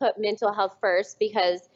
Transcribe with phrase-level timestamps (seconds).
[0.00, 1.68] put mental health first because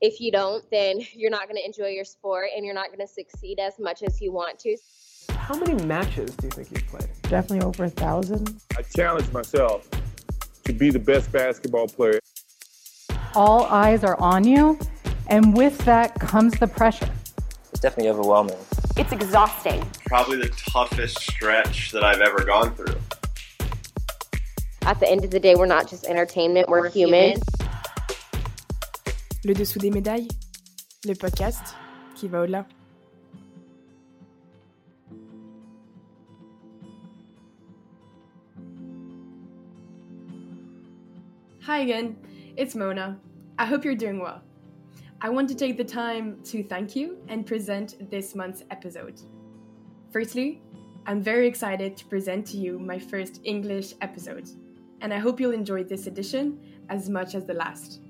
[0.00, 3.06] if you don't, then you're not going to enjoy your sport and you're not going
[3.06, 4.76] to succeed as much as you want to.
[5.30, 7.08] How many matches do you think you've played?
[7.22, 8.60] Definitely over a thousand.
[8.76, 9.88] I challenge myself
[10.64, 12.18] to be the best basketball player.
[13.34, 14.78] All eyes are on you,
[15.28, 17.08] and with that comes the pressure.
[17.70, 18.56] It's definitely overwhelming.
[18.96, 19.84] It's exhausting.
[20.06, 22.96] Probably the toughest stretch that I've ever gone through.
[24.82, 27.38] At the end of the day, we're not just entertainment, we're, we're human.
[29.44, 30.26] Le dessous des médailles,
[31.06, 31.76] le podcast
[32.16, 32.66] qui va au-delà.
[41.68, 42.16] Hi again,
[42.56, 43.16] it's Mona.
[43.60, 44.42] I hope you're doing well.
[45.22, 49.20] I want to take the time to thank you and present this month's episode.
[50.12, 50.60] Firstly,
[51.06, 54.50] I'm very excited to present to you my first English episode,
[55.00, 58.00] and I hope you'll enjoy this edition as much as the last.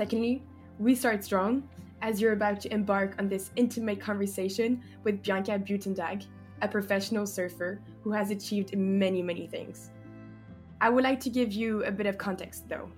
[0.00, 0.42] Secondly,
[0.78, 1.68] we start strong
[2.00, 6.24] as you're about to embark on this intimate conversation with Bianca Buitendag,
[6.62, 9.90] a professional surfer who has achieved many, many things.
[10.80, 12.88] I would like to give you a bit of context though.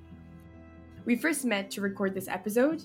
[1.04, 2.84] We first met to record this episode,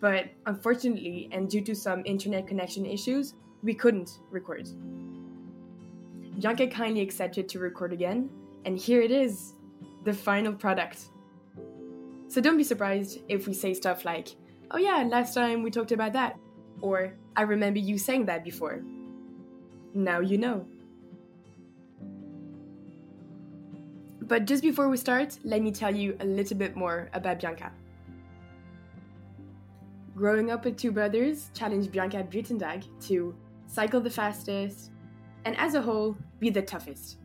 [0.00, 4.66] but unfortunately, and due to some internet connection issues, we couldn't record.
[6.40, 8.30] Bianca kindly accepted to record again,
[8.64, 9.52] and here it is
[10.04, 11.10] the final product.
[12.28, 14.28] So don't be surprised if we say stuff like,
[14.70, 16.36] oh yeah, last time we talked about that,
[16.82, 18.82] or I remember you saying that before.
[19.94, 20.66] Now you know.
[24.20, 27.72] But just before we start, let me tell you a little bit more about Bianca.
[30.14, 33.34] Growing up with two brothers challenged Bianca Buitendag to
[33.66, 34.90] cycle the fastest,
[35.46, 37.16] and as a whole, be the toughest.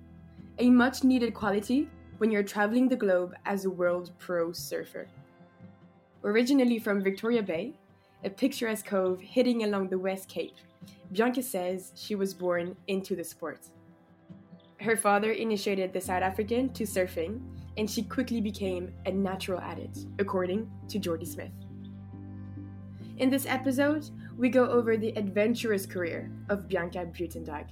[0.59, 5.07] A much needed quality when you're traveling the globe as a world pro surfer.
[6.23, 7.73] Originally from Victoria Bay,
[8.23, 10.55] a picturesque cove hitting along the West Cape,
[11.11, 13.67] Bianca says she was born into the sport.
[14.79, 17.41] Her father initiated the South African to surfing,
[17.77, 21.51] and she quickly became a natural at it, according to Jordy Smith.
[23.17, 27.67] In this episode, we go over the adventurous career of Bianca Buitendag.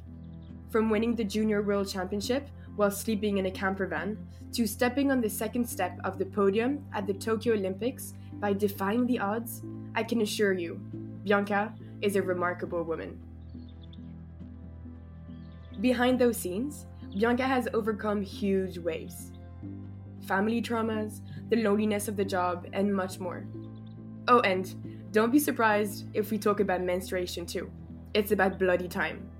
[0.69, 4.17] From winning the Junior World Championship while sleeping in a camper van,
[4.53, 9.05] to stepping on the second step of the podium at the Tokyo Olympics by defying
[9.05, 9.61] the odds,
[9.95, 10.75] I can assure you,
[11.23, 13.19] Bianca is a remarkable woman.
[15.79, 16.85] Behind those scenes,
[17.17, 19.31] Bianca has overcome huge waves
[20.27, 23.43] family traumas, the loneliness of the job, and much more.
[24.27, 27.71] Oh, and don't be surprised if we talk about menstruation too.
[28.13, 29.30] It's about bloody time.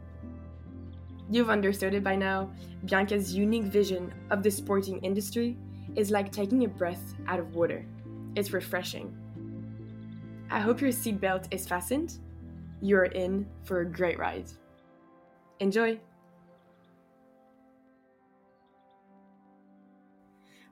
[1.31, 2.51] You've understood it by now.
[2.83, 5.57] Bianca's unique vision of the sporting industry
[5.95, 7.85] is like taking a breath out of water.
[8.35, 9.15] It's refreshing.
[10.49, 12.17] I hope your seatbelt is fastened.
[12.81, 14.51] You're in for a great ride.
[15.61, 15.97] Enjoy!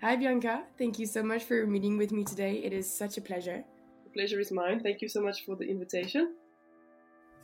[0.02, 0.64] Hi, Bianca.
[0.78, 2.56] Thank you so much for meeting with me today.
[2.66, 3.64] It is such a pleasure.
[4.04, 4.82] The pleasure is mine.
[4.82, 6.36] Thank you so much for the invitation.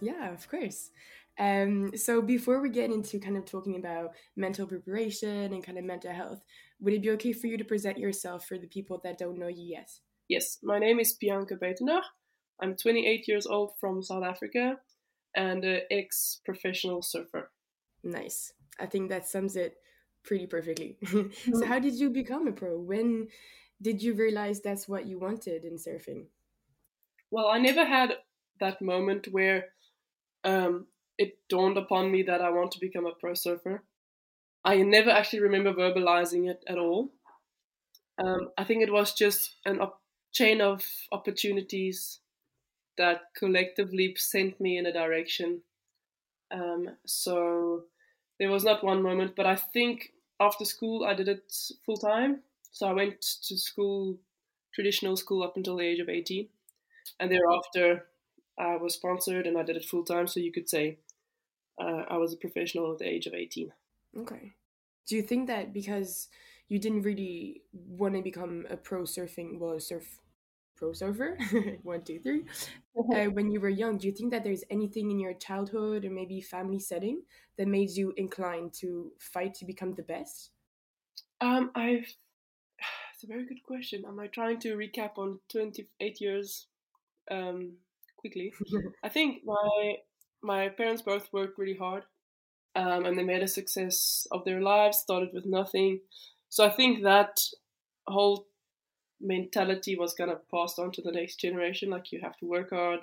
[0.01, 0.91] Yeah, of course.
[1.37, 5.83] Um, so before we get into kind of talking about mental preparation and kind of
[5.83, 6.41] mental health,
[6.79, 9.47] would it be okay for you to present yourself for the people that don't know
[9.47, 9.91] you yet?
[10.27, 12.03] Yes, my name is Bianca Buitendag.
[12.61, 14.77] I'm 28 years old from South Africa
[15.35, 17.51] and an ex-professional surfer.
[18.03, 18.53] Nice.
[18.79, 19.75] I think that sums it
[20.23, 20.97] pretty perfectly.
[21.53, 22.77] so how did you become a pro?
[22.77, 23.27] When
[23.81, 26.25] did you realize that's what you wanted in surfing?
[27.29, 28.15] Well, I never had
[28.59, 29.65] that moment where
[30.43, 30.87] um,
[31.17, 33.83] it dawned upon me that I want to become a pro surfer.
[34.65, 37.11] I never actually remember verbalizing it at all.
[38.17, 42.19] Um, I think it was just an op- chain of opportunities
[42.97, 45.61] that collectively sent me in a direction.
[46.51, 47.85] Um, so
[48.39, 51.53] there was not one moment, but I think after school, I did it
[51.85, 52.41] full time.
[52.71, 54.17] So I went to school,
[54.73, 56.49] traditional school, up until the age of 18.
[57.19, 58.07] And thereafter,
[58.59, 60.27] I was sponsored and I did it full time.
[60.27, 60.99] So you could say
[61.79, 63.71] uh, I was a professional at the age of 18.
[64.17, 64.53] Okay.
[65.07, 66.29] Do you think that because
[66.67, 70.19] you didn't really want to become a pro surfing, well, a surf
[70.75, 71.37] pro surfer,
[71.83, 72.43] one, two, three,
[73.15, 76.09] uh, when you were young, do you think that there's anything in your childhood or
[76.09, 77.21] maybe family setting
[77.57, 80.51] that made you inclined to fight to become the best?
[81.41, 82.15] Um, I've.
[83.13, 84.03] It's a very good question.
[84.05, 86.67] Am I trying to recap on 28 years
[87.31, 87.77] um,
[88.17, 88.51] quickly?
[89.05, 89.95] I think my
[90.45, 92.03] my parents both worked really hard,
[92.75, 94.99] um, and they made a success of their lives.
[94.99, 95.99] Started with nothing,
[96.49, 97.41] so I think that
[98.07, 98.47] whole
[99.19, 101.89] mentality was kind of passed on to the next generation.
[101.89, 103.01] Like you have to work hard,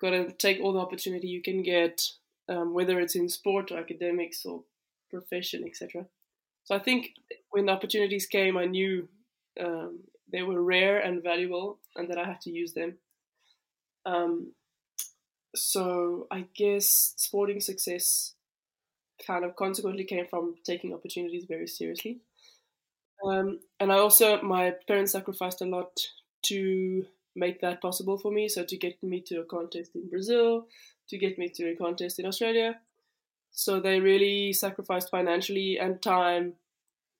[0.00, 2.02] got to take all the opportunity you can get,
[2.48, 4.62] um, whether it's in sport or academics or
[5.10, 6.06] profession, etc.
[6.64, 7.10] So I think
[7.50, 9.08] when the opportunities came, I knew
[9.60, 10.00] um,
[10.30, 12.98] they were rare and valuable, and that I had to use them.
[14.06, 14.52] Um,
[15.54, 18.34] so I guess sporting success
[19.26, 22.20] kind of consequently came from taking opportunities very seriously.
[23.24, 25.98] Um, and I also, my parents sacrificed a lot
[26.46, 27.04] to
[27.34, 28.48] make that possible for me.
[28.48, 30.66] So to get me to a contest in Brazil,
[31.08, 32.78] to get me to a contest in Australia.
[33.50, 36.54] So they really sacrificed financially and time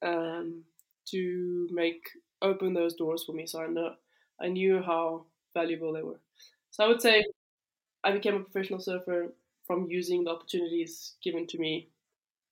[0.03, 0.65] um,
[1.11, 2.03] to make
[2.43, 3.47] open those doors for me.
[3.47, 3.95] So I know
[4.41, 6.21] I knew how valuable they were.
[6.71, 7.25] So I would say
[8.05, 9.33] I became a professional surfer
[9.67, 11.89] from using the opportunities given to me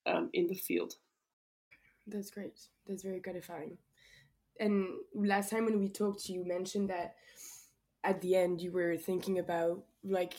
[0.07, 0.95] um, in the field.
[2.07, 2.59] That's great.
[2.87, 3.79] That's very gratifying.
[4.61, 7.17] And last time when we talked, you mentioned that
[8.05, 10.35] at the end you were thinking about like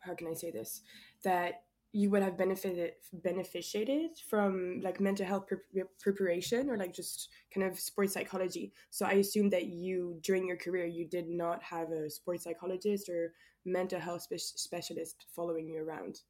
[0.00, 0.80] how can I say this
[1.22, 1.65] that
[1.96, 7.66] you would have benefited benefited from like mental health pre- preparation or like just kind
[7.66, 8.70] of sports psychology?
[8.90, 13.08] So i assume that you during your career you did not have a sports psychologist
[13.08, 13.32] or
[13.64, 16.20] mental health spe- specialist following you around.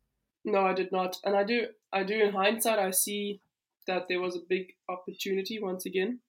[0.45, 1.17] No i did not.
[1.25, 3.41] And i do i do in hindsight i see
[3.89, 6.21] that there was a big opportunity once again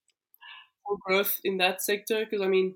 [0.83, 2.73] for growth in that sector because i mean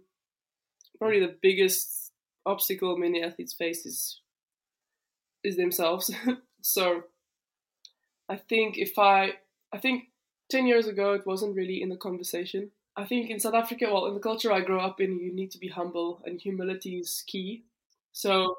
[0.99, 2.11] probably the biggest
[2.45, 4.21] obstacle many athletes face is
[5.43, 6.11] is themselves
[6.61, 7.03] So
[8.29, 9.33] I think if I,
[9.71, 10.09] I think
[10.49, 12.71] 10 years ago it wasn't really in the conversation.
[12.95, 15.51] I think in South Africa, well, in the culture I grew up in, you need
[15.51, 17.63] to be humble and humility is key.
[18.11, 18.57] So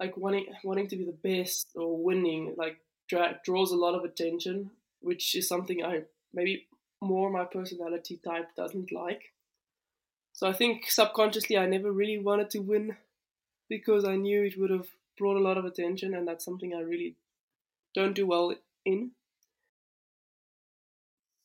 [0.00, 4.04] like wanting wanting to be the best or winning like dra- draws a lot of
[4.04, 4.70] attention,
[5.00, 6.66] which is something I maybe
[7.00, 9.32] more my personality type doesn't like.
[10.32, 12.96] So I think subconsciously I never really wanted to win
[13.68, 14.88] because I knew it would have
[15.18, 17.16] brought a lot of attention and that's something I really
[17.94, 18.54] don't do well
[18.84, 19.12] in.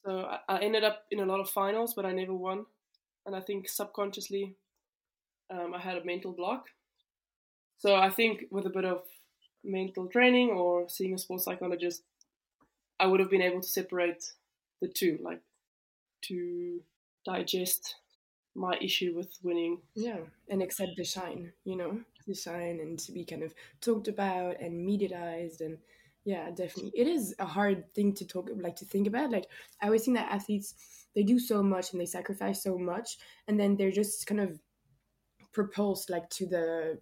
[0.06, 2.66] So I, I ended up in a lot of finals, but I never won.
[3.26, 4.56] And I think subconsciously,
[5.50, 6.68] um, I had a mental block.
[7.78, 9.04] So I think with a bit of
[9.64, 12.04] mental training or seeing a sports psychologist,
[13.00, 14.24] I would have been able to separate
[14.82, 15.42] the two, like
[16.24, 16.82] to
[17.26, 17.96] digest
[18.56, 19.80] my issue with winning.
[19.96, 20.20] Yeah,
[20.50, 24.62] and accept the shine, you know, the shine and to be kind of talked about
[24.62, 25.78] and mediatized and
[26.26, 26.92] yeah definitely.
[26.96, 29.48] It is a hard thing to talk like to think about like
[29.82, 30.76] i always think that athletes
[31.16, 33.18] they do so much and they sacrifice so much
[33.48, 34.60] and then they're just kind of
[35.52, 37.00] propulsed like to the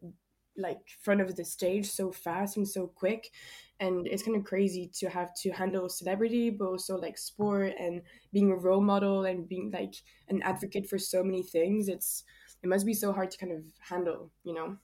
[0.58, 3.32] like front of the stage so fast and so quick
[3.80, 8.02] and it's kind of crazy to have to handle celebrity but also like sport and
[8.34, 9.96] being a role model and being like
[10.28, 11.88] an advocate for so many things.
[11.88, 12.24] It's
[12.62, 14.78] it must be so hard to kind of handle you know?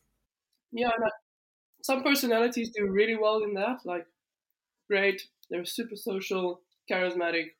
[0.71, 1.09] Yeah uh,
[1.83, 4.05] some personalities do really well in that like
[4.87, 5.27] great.
[5.49, 7.51] They're super social, charismatic,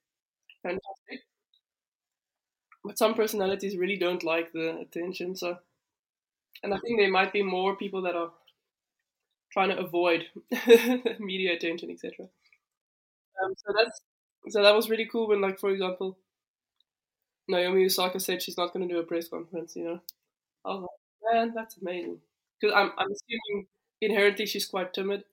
[0.63, 1.21] fantastic.
[2.83, 5.35] But some personalities really don't like the attention.
[5.35, 5.59] So,
[6.63, 8.31] and I think there might be more people that are
[9.51, 10.25] trying to avoid
[11.19, 12.27] media attention, etc.
[13.43, 14.01] Um, so that's
[14.49, 16.17] so that was really cool when, like, for example,
[17.47, 19.75] Naomi Osaka said she's not going to do a press conference.
[19.75, 20.01] You know,
[20.65, 20.81] I was
[21.23, 22.21] like, man, that's amazing.
[22.59, 23.67] Because I'm I'm assuming
[24.01, 25.25] inherently she's quite timid.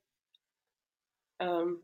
[1.41, 1.83] Um,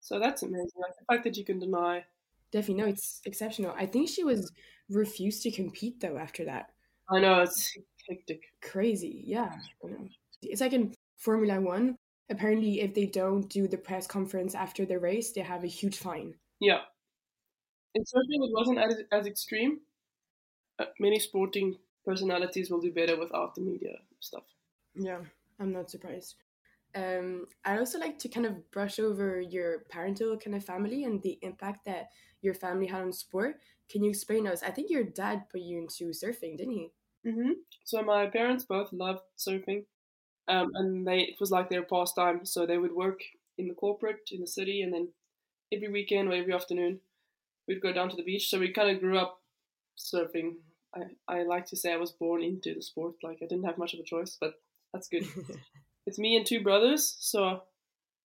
[0.00, 0.70] so that's amazing.
[0.80, 2.04] Like the fact that you can deny.
[2.52, 3.74] Definitely, no, it's exceptional.
[3.78, 4.50] I think she was
[4.88, 6.70] refused to compete though after that.
[7.08, 7.76] I know it's
[8.08, 8.42] hectic.
[8.62, 9.52] Crazy, yeah.
[10.42, 11.96] It's like in Formula One.
[12.30, 15.98] Apparently, if they don't do the press conference after the race, they have a huge
[15.98, 16.34] fine.
[16.60, 16.82] Yeah.
[17.96, 19.80] In surfing, it wasn't as, as extreme.
[20.78, 24.44] Uh, many sporting personalities will do better without the media stuff.
[24.94, 25.18] Yeah,
[25.58, 26.36] I'm not surprised.
[26.94, 31.22] Um, I also like to kind of brush over your parental kind of family and
[31.22, 32.08] the impact that
[32.42, 33.60] your family had on sport.
[33.90, 34.62] Can you explain us?
[34.62, 36.90] I think your dad put you into surfing, didn't he?
[37.26, 37.52] Mm-hmm.
[37.84, 39.84] So my parents both loved surfing,
[40.48, 42.44] um, and they it was like their pastime.
[42.44, 43.20] So they would work
[43.58, 45.08] in the corporate in the city, and then
[45.72, 47.00] every weekend or every afternoon,
[47.68, 48.48] we'd go down to the beach.
[48.48, 49.40] So we kind of grew up
[49.98, 50.54] surfing.
[50.94, 53.14] I, I like to say I was born into the sport.
[53.22, 54.54] Like I didn't have much of a choice, but
[54.92, 55.24] that's good.
[56.10, 57.62] it's me and two brothers, so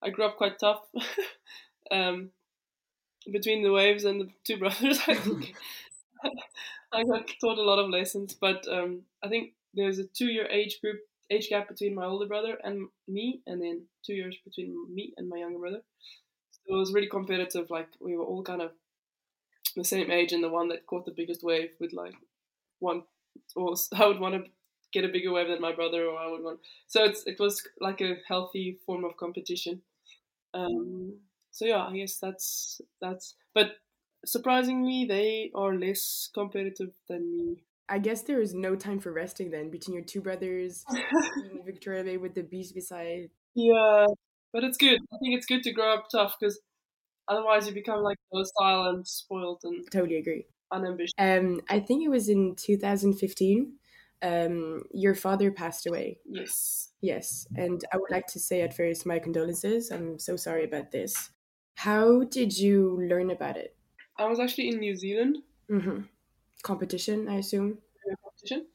[0.02, 0.82] I grew up quite tough.
[1.92, 2.32] um,
[3.32, 5.56] between the waves and the two brothers, I think
[6.92, 8.34] I got taught a lot of lessons.
[8.34, 11.00] But um, I think there's a two-year age group
[11.30, 15.30] age gap between my older brother and me, and then two years between me and
[15.30, 15.82] my younger brother.
[16.52, 17.70] So it was really competitive.
[17.70, 18.72] Like we were all kind of
[19.76, 22.16] the same age, and the one that caught the biggest wave would like
[22.80, 23.04] want,
[23.56, 24.50] or I would want to
[24.96, 26.60] get a bigger wave than my brother, or I would want.
[26.88, 29.82] So it's it was like a healthy form of competition.
[30.54, 31.20] Um,
[31.52, 33.36] so yeah, I guess that's that's.
[33.54, 33.78] But
[34.26, 37.64] surprisingly, they are less competitive than me.
[37.88, 40.84] I guess there is no time for resting then between your two brothers,
[41.66, 43.30] Victoria Bay with the beach beside.
[43.54, 44.06] Yeah,
[44.52, 45.00] but it's good.
[45.14, 46.60] I think it's good to grow up tough because
[47.28, 50.46] otherwise you become like docile and spoiled and Totally agree.
[50.72, 51.14] unambitious.
[51.18, 53.74] Um, I think it was in 2015.
[54.22, 56.20] Um, your father passed away.
[56.26, 56.92] Yes.
[57.02, 59.92] Yes, and I would like to say at first my condolences.
[59.92, 61.32] I'm so sorry about this.
[61.76, 63.78] How did you learn about it?
[64.18, 66.08] I was actually in New Zealand hmm
[66.64, 67.82] Competition, I assume.
[68.12, 68.68] a competition,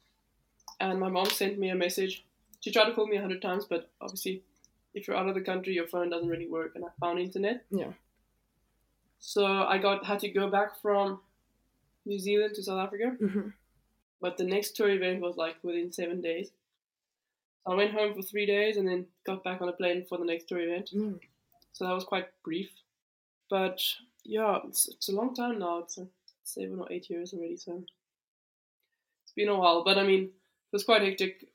[0.79, 2.25] and my mom sent me a message.
[2.61, 4.45] She tried to call me a hundred times, but obviously,
[4.93, 7.65] if you're out of the country, your phone doesn't really work, and I found internet.
[7.71, 7.93] Yeah.
[9.19, 11.21] So I got had to go back from
[12.05, 13.53] New Zealand to South Africa, hmm
[14.21, 16.51] but the next tour event was like within seven days.
[17.65, 20.17] So I went home for three days and then got back on a plane for
[20.17, 20.91] the next tour event.
[20.95, 21.19] Mm.
[21.73, 22.69] So that was quite brief.
[23.49, 23.81] But
[24.23, 25.79] yeah, it's, it's a long time now.
[25.79, 26.05] It's uh
[26.43, 27.57] seven or eight years already.
[27.57, 27.83] So
[29.23, 29.83] it's been a while.
[29.83, 31.47] But I mean, it was quite hectic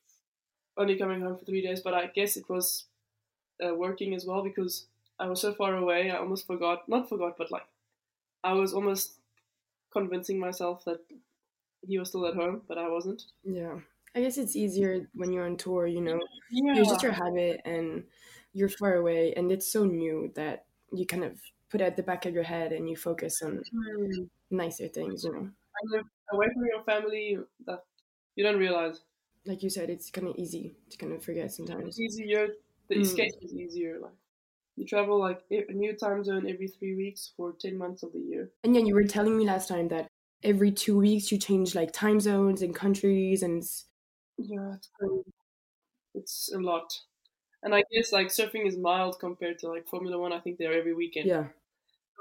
[0.76, 1.80] only coming home for three days.
[1.80, 2.85] But I guess it was
[3.64, 4.87] uh, working as well because
[5.18, 6.11] I was so far away.
[6.11, 7.66] I almost forgot, not forgot, but like
[8.44, 9.12] I was almost
[9.92, 11.00] convincing myself that
[11.87, 13.23] he was still at home, but I wasn't.
[13.45, 13.81] Yeah.
[14.14, 16.19] I guess it's easier when you're on tour, you know.
[16.50, 16.78] Yeah.
[16.78, 18.05] It's just your habit and
[18.52, 21.38] you're far away and it's so new that you kind of
[21.69, 24.28] put it at the back of your head and you focus on Mm.
[24.50, 25.50] nicer things, you know.
[25.83, 27.85] And away from your family that
[28.37, 29.02] you don't realize.
[29.45, 31.99] Like you said, it's kind of easy to kind of forget sometimes.
[31.99, 32.49] It's easier.
[32.88, 33.00] The Mm.
[33.02, 33.99] escape is easier.
[34.00, 34.14] Like
[34.76, 38.21] you travel like a new time zone every three weeks for ten months of the
[38.21, 38.50] year.
[38.64, 40.09] And yeah, you were telling me last time that
[40.43, 43.62] every two weeks you change like time zones and countries and
[44.38, 44.90] Yeah, it's.
[46.14, 46.93] It's a lot.
[47.62, 50.33] And I guess like surfing is mild compared to like Formula One.
[50.33, 51.26] I think they're every weekend.
[51.26, 51.49] yeah.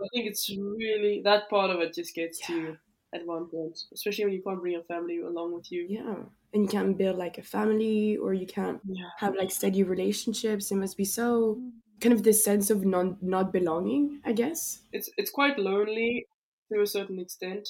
[0.03, 2.77] I think it's really that part of it just gets to you
[3.13, 5.86] at one point, especially when you can't bring your family along with you.
[5.89, 6.24] Yeah.
[6.53, 9.10] And you can't build like a family or you can't Yeah.
[9.17, 10.72] have like steady relationships.
[10.72, 11.69] It must be so mm-hmm.
[12.01, 14.81] kind of this sense of non not belonging, I guess.
[14.91, 16.27] it's it's quite lonely
[16.72, 17.69] to a certain extent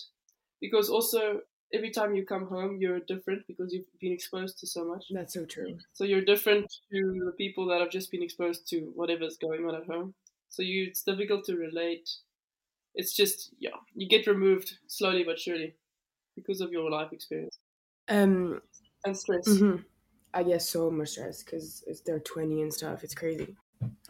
[0.61, 1.41] because also
[1.73, 5.33] every time you come home you're different because you've been exposed to so much That's
[5.33, 5.77] so true.
[5.93, 9.75] so you're different to the people that have just been exposed to whatever's going on
[9.75, 10.13] at home
[10.49, 12.09] so you it's difficult to relate
[12.93, 15.75] it's just yeah you get removed slowly but surely
[16.35, 17.59] because of your life experience
[18.07, 18.61] Um
[19.05, 19.83] and stress mhm.
[20.33, 23.03] I guess so much stress because they're 20 and stuff.
[23.05, 23.55] It's crazy.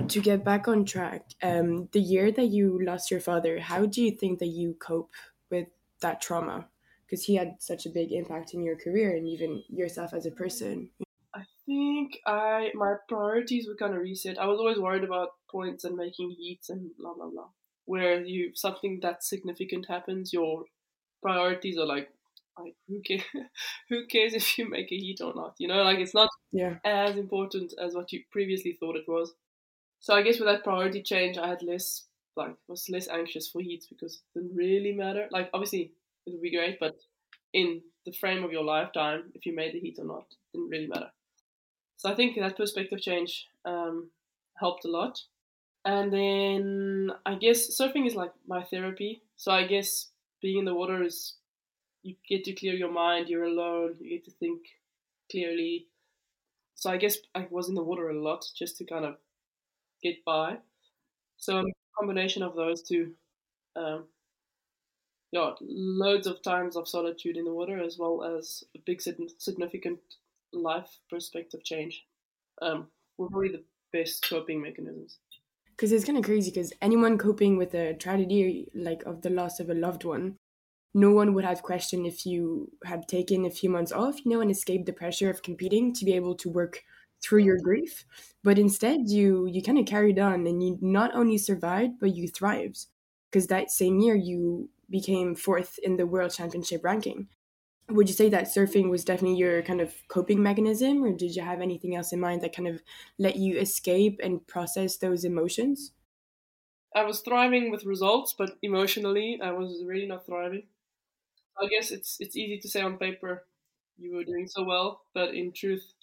[0.08, 4.02] To get back on track, um, the year that you lost your father, how do
[4.04, 5.12] you think that you cope
[5.52, 5.68] with
[6.02, 6.70] that trauma?
[7.06, 10.32] Because he had such a big impact in your career and even yourself as a
[10.32, 10.90] person.
[11.34, 14.38] I think I my priorities were kind of reset.
[14.38, 17.50] I was always worried about points and making heats and blah blah blah.
[17.86, 20.66] Where you something that significant happens, your
[21.22, 22.12] priorities are like,
[22.60, 23.24] like who cares?
[23.90, 25.56] who cares if you make a heat or not?
[25.60, 26.80] You know, like it's not Yeah.
[26.86, 29.36] as important as what you previously thought it was.
[30.00, 33.62] So I guess with that priority change, I had less like was less anxious for
[33.62, 35.28] heats because it didn't really matter.
[35.32, 35.92] Like obviously
[36.26, 36.96] it would be great, but
[37.54, 40.70] in the frame of your lifetime, if you made the heat or not, it didn't
[40.70, 41.10] really matter.
[41.98, 44.10] So I think that perspective change um,
[44.56, 45.22] helped a lot.
[45.86, 49.22] And then I guess surfing is like my therapy.
[49.38, 50.10] So I guess
[50.42, 51.36] being in the water is
[52.04, 53.30] you get to clear your mind.
[53.30, 53.96] You're alone.
[54.00, 54.62] You get to think
[55.32, 55.88] clearly.
[56.76, 59.16] So I guess I was in the water a lot just to kind of
[60.04, 60.58] get by.
[61.38, 61.64] So
[61.98, 63.14] combination of those two,
[63.76, 64.06] um,
[65.32, 70.00] yeah, loads of times of solitude in the water as well as a big significant
[70.54, 72.06] life perspective change.
[72.62, 72.88] Um,
[73.18, 75.18] were probably the best coping mechanisms.
[75.76, 76.52] Because it's kind of crazy.
[76.52, 80.38] Because anyone coping with a tragedy like of the loss of a loved one,
[80.94, 84.42] no one would have questioned if you had taken a few months off, you know,
[84.42, 86.84] and escaped the pressure of competing to be able to work
[87.26, 88.06] through your grief.
[88.44, 92.28] But instead, you you kind of carried on, and you not only survived, but you
[92.28, 92.86] thrived.
[93.32, 97.28] Because that same year, you became fourth in the world championship ranking.
[97.90, 101.44] Would you say that surfing was definitely your kind of coping mechanism, or did you
[101.44, 102.84] have anything else in mind that kind of
[103.20, 105.94] let you escape and process those emotions?
[106.96, 110.68] I was thriving with results, but emotionally, I was really not thriving.
[111.62, 113.48] I guess it's it's easy to say on paper
[113.98, 115.95] you were doing so well, but in truth,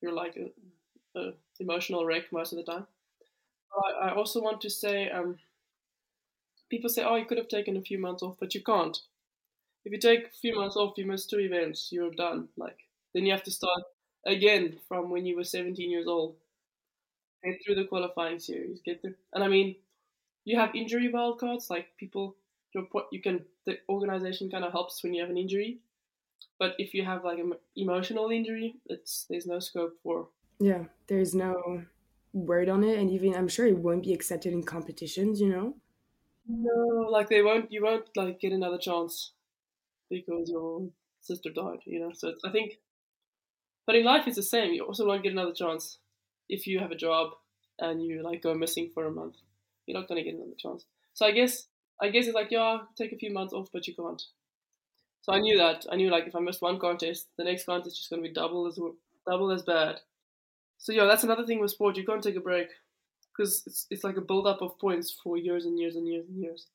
[0.00, 2.86] you're like a, a emotional wreck most of the time.
[3.86, 5.38] I, I also want to say, um,
[6.70, 8.96] people say, "Oh, you could have taken a few months off," but you can't.
[9.84, 12.48] if you take a few months off, you miss two events, you're done.
[12.56, 12.78] Like
[13.14, 13.84] then you have to start
[14.26, 16.36] again from when you were 17 years old.
[17.42, 19.76] Get through the qualifying series, get through, and I mean,
[20.44, 21.70] you have injury wildcards.
[21.70, 22.36] Like people,
[23.12, 25.80] you can the organization kind of helps when you have an injury,
[26.58, 30.28] but if you have like an emotional injury, it's there's no scope for.
[30.58, 31.84] Yeah, there's no
[32.32, 35.40] word on it, and even I'm sure it won't be accepted in competitions.
[35.40, 35.74] You know.
[36.48, 37.70] No, like they won't.
[37.72, 39.32] You won't like get another chance
[40.08, 40.88] because your
[41.20, 41.80] sister died.
[41.84, 42.12] You know.
[42.14, 42.78] So I think,
[43.86, 44.72] but in life it's the same.
[44.72, 45.98] You also won't get another chance
[46.48, 47.32] if you have a job
[47.78, 49.36] and you like go missing for a month.
[49.86, 50.84] You're not gonna get another chance.
[51.14, 51.66] So I guess
[52.00, 54.22] I guess it's like yeah, take a few months off, but you can't.
[55.26, 55.86] So I knew that.
[55.90, 58.32] I knew like if I missed one contest, the next contest is just gonna be
[58.32, 58.78] double as
[59.26, 59.96] double as bad.
[60.78, 61.96] So yeah, that's another thing with sport.
[61.96, 62.68] You can't take a break
[63.36, 66.28] because it's it's like a build up of points for years and years and years
[66.28, 66.68] and years.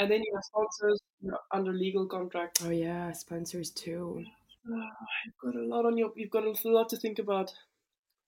[0.00, 2.60] And then you have sponsors you're under legal contract.
[2.64, 4.24] Oh yeah, sponsors too.
[4.68, 4.88] Oh,
[5.24, 6.12] you've got a lot on your.
[6.16, 7.52] You've got a lot to think about.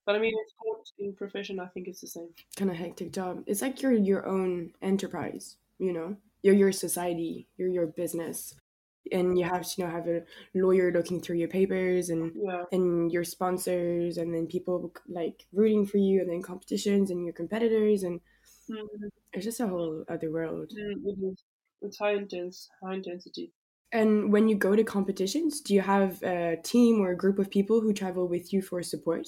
[0.05, 2.29] But I mean, in sport, in profession, I think it's the same.
[2.55, 3.43] Kind of hectic job.
[3.45, 5.57] It's like you're your own enterprise.
[5.79, 7.47] You know, you're your society.
[7.57, 8.55] You're your business
[9.11, 12.63] and you have to you know have a lawyer looking through your papers and yeah.
[12.71, 17.33] and your sponsors and then people like rooting for you and then competitions and your
[17.33, 18.19] competitors and
[18.69, 19.07] mm-hmm.
[19.33, 21.29] it's just a whole other world mm-hmm.
[21.81, 23.51] it's high intense high intensity
[23.91, 27.49] and when you go to competitions do you have a team or a group of
[27.49, 29.27] people who travel with you for support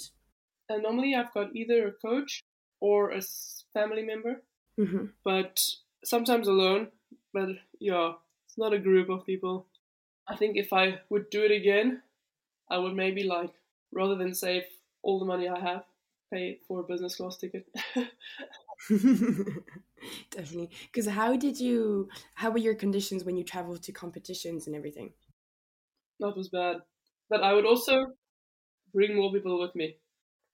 [0.69, 2.43] and normally i've got either a coach
[2.81, 3.21] or a
[3.73, 4.43] family member
[4.79, 5.05] mm-hmm.
[5.23, 5.59] but
[6.03, 6.87] sometimes alone
[7.33, 8.13] but yeah
[8.45, 9.65] it's not a group of people
[10.27, 12.03] I think if I would do it again,
[12.69, 13.51] I would maybe like
[13.91, 14.63] rather than save
[15.01, 15.85] all the money I have,
[16.31, 17.67] pay for a business class ticket.
[20.31, 20.69] Definitely.
[20.91, 22.09] Because how did you?
[22.35, 25.13] How were your conditions when you traveled to competitions and everything?
[26.19, 26.83] That was bad,
[27.29, 28.13] but I would also
[28.93, 29.97] bring more people with me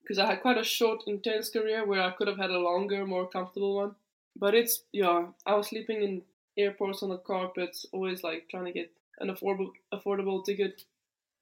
[0.01, 3.05] because I had quite a short, intense career where I could have had a longer,
[3.05, 3.95] more comfortable one.
[4.35, 6.23] But it's yeah, I was sleeping in
[6.57, 10.83] airports on the carpets, always like trying to get an affordable affordable ticket,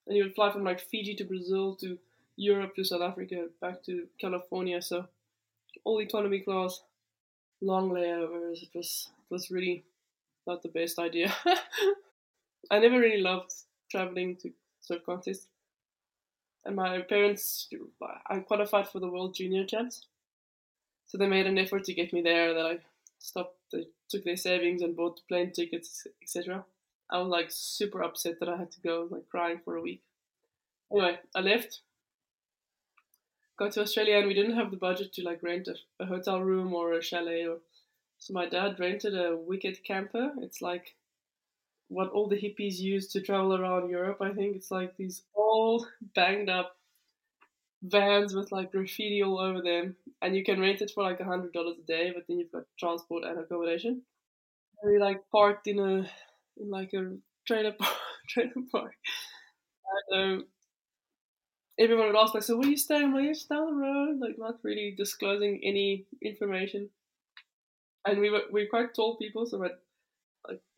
[0.07, 1.97] and you would fly from like Fiji to Brazil to
[2.35, 4.81] Europe to South Africa back to California.
[4.81, 5.07] So
[5.83, 6.81] all economy class,
[7.61, 8.63] long layovers.
[8.63, 9.83] It was it was really
[10.45, 11.33] not the best idea.
[12.71, 13.53] I never really loved
[13.89, 15.47] traveling to surf contests.
[16.65, 17.67] And my parents,
[18.27, 20.05] I qualified for the World Junior Champs.
[21.07, 22.53] So they made an effort to get me there.
[22.53, 22.77] That I
[23.19, 26.63] stopped, they took their savings and bought plane tickets, etc.
[27.09, 30.03] I was like super upset that I had to go, like crying for a week.
[30.91, 31.81] Anyway, I left,
[33.57, 36.41] got to Australia, and we didn't have the budget to like rent a, a hotel
[36.41, 37.45] room or a chalet.
[37.47, 37.57] Or
[38.19, 40.31] so my dad rented a wicked camper.
[40.41, 40.95] It's like
[41.87, 44.21] what all the hippies use to travel around Europe.
[44.21, 46.77] I think it's like these old banged up
[47.83, 51.25] vans with like graffiti all over them, and you can rent it for like a
[51.25, 54.01] hundred dollars a day, but then you've got transport and accommodation.
[54.85, 56.09] We like parked in a
[56.57, 57.15] in like a
[57.47, 57.97] trailer park,
[58.29, 58.93] trailer park.
[60.11, 60.45] And um,
[61.79, 64.19] everyone would ask like, "So where are you staying?" I'm like, "It's down the road."
[64.19, 66.89] Like not really disclosing any information.
[68.05, 69.77] And we were we were quite tall people, so like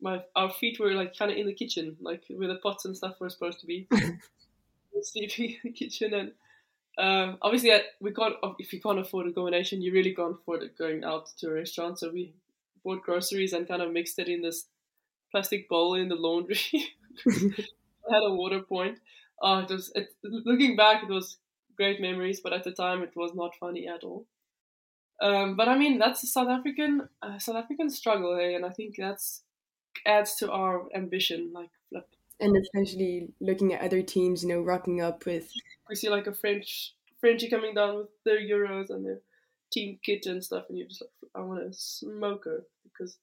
[0.00, 2.96] my our feet were like kind of in the kitchen, like where the pots and
[2.96, 3.88] stuff were supposed to be.
[5.02, 6.32] sleeping in the kitchen and.
[6.98, 8.34] Um, obviously, we can't.
[8.58, 11.98] If you can't afford accommodation, you really can't afford going out to a restaurant.
[11.98, 12.34] So we
[12.84, 14.66] bought groceries and kind of mixed it in this
[15.30, 16.58] plastic bowl in the laundry.
[18.10, 18.98] had a water point.
[19.42, 21.38] Uh, it was it, looking back, it was
[21.76, 24.26] great memories, but at the time, it was not funny at all.
[25.20, 28.54] Um, but I mean, that's a South African uh, South African struggle, eh?
[28.54, 29.42] and I think that's
[30.06, 32.08] adds to our ambition, like flip.
[32.38, 35.50] And especially looking at other teams, you know, rocking up with.
[35.88, 39.20] We see like a French Frenchie coming down with their euros and their
[39.72, 43.18] team kit and stuff, and you're just like, I want to smoke her because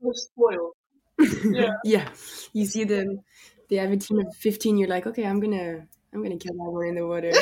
[0.00, 0.74] we're spoiled
[1.44, 1.72] yeah.
[1.84, 2.08] yeah.
[2.52, 3.22] You see them
[3.68, 6.70] they have a team of 15 you're like okay i'm gonna i'm gonna kill that
[6.70, 7.32] one in the water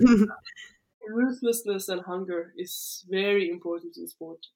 [1.08, 4.46] ruthlessness and hunger is very important in sport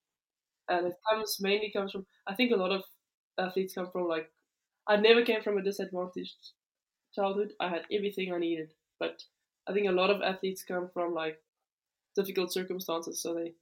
[0.68, 2.82] and it comes mainly comes from i think a lot of
[3.38, 4.30] athletes come from like
[4.88, 6.50] i never came from a disadvantaged
[7.14, 9.22] childhood i had everything i needed but
[9.68, 11.38] i think a lot of athletes come from like
[12.16, 13.52] difficult circumstances so they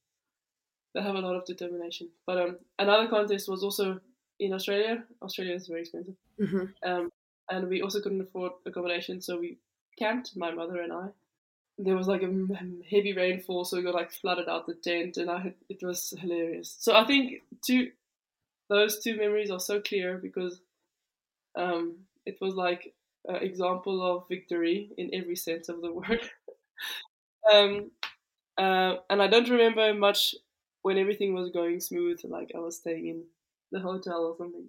[0.94, 4.00] they have a lot of determination but um another contest was also
[4.38, 5.04] in Australia.
[5.22, 6.64] Australia is very expensive, mm-hmm.
[6.88, 7.10] um,
[7.50, 9.58] and we also couldn't afford accommodation, so we
[9.98, 10.36] camped.
[10.36, 11.08] My mother and I.
[11.78, 12.32] There was like a
[12.90, 16.74] heavy rainfall, so we got like flooded out the tent, and I it was hilarious.
[16.78, 17.90] So I think to
[18.68, 20.60] those two memories are so clear because
[21.56, 22.94] um, it was like
[23.26, 26.30] an example of victory in every sense of the word.
[27.52, 27.90] um,
[28.58, 30.34] uh, and I don't remember much
[30.82, 33.24] when everything was going smooth, like I was staying in
[33.72, 34.68] the hotel or something.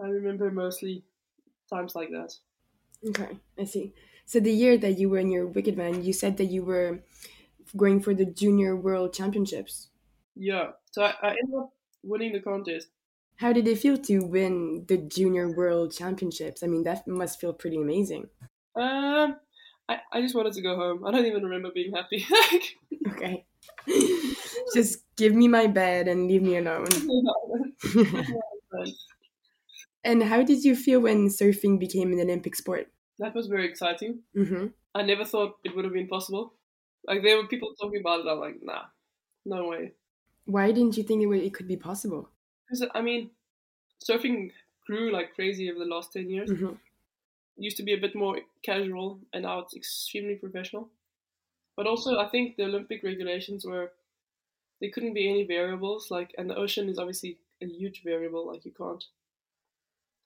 [0.00, 1.04] I remember mostly
[1.70, 2.34] times like that.
[3.04, 3.92] Okay, I see.
[4.24, 7.00] So the year that you were in your Wicked Man, you said that you were
[7.76, 9.90] going for the Junior World Championships.
[10.34, 12.88] Yeah, so I, I ended up winning the contest.
[13.38, 16.64] How did it feel to win the Junior World Championships?
[16.64, 18.28] I mean, that must feel pretty amazing.
[18.74, 19.36] Um,
[19.88, 21.06] I, I just wanted to go home.
[21.06, 22.26] I don't even remember being happy.
[23.10, 23.46] okay.
[24.74, 26.88] just give me my bed and leave me alone.
[30.04, 32.88] and how did you feel when surfing became an Olympic sport?
[33.20, 34.18] That was very exciting.
[34.36, 34.66] Mm-hmm.
[34.96, 36.54] I never thought it would have been possible.
[37.06, 38.26] Like there were people talking about it.
[38.28, 38.82] I'm like, nah,
[39.46, 39.92] no way.
[40.46, 42.30] Why didn't you think it, would, it could be possible?
[42.68, 43.30] Because I mean,
[44.04, 44.52] surfing
[44.86, 46.50] grew like crazy over the last ten years.
[46.50, 46.66] Mm-hmm.
[46.66, 46.76] It
[47.56, 50.88] used to be a bit more casual, and now it's extremely professional.
[51.76, 53.92] But also, I think the Olympic regulations were
[54.80, 56.10] there couldn't be any variables.
[56.10, 58.46] Like, and the ocean is obviously a huge variable.
[58.46, 59.04] Like, you can't.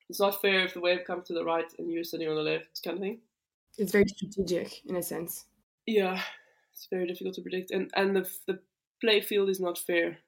[0.09, 2.42] It's not fair if the wave comes to the right and you're sitting on the
[2.42, 3.18] left, kind of thing.
[3.78, 5.46] It's very strategic in a sense.
[5.87, 6.20] Yeah,
[6.72, 8.61] it's very difficult to predict, and and the the
[9.00, 10.18] play field is not fair.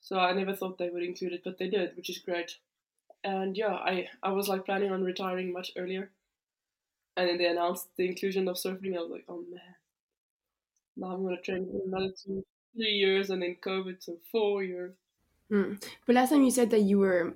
[0.00, 2.56] So I never thought they would include it, but they did, which is great.
[3.22, 6.10] And yeah, I I was like planning on retiring much earlier,
[7.16, 8.96] and then they announced the inclusion of surfing.
[8.96, 9.60] I was like, oh man,
[10.96, 14.94] now I'm gonna train for another two, three years, and then COVID, so four years.
[15.52, 15.82] Mm.
[16.06, 17.34] But last time you said that you were